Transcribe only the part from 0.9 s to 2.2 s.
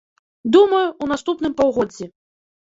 у наступным паўгоддзі.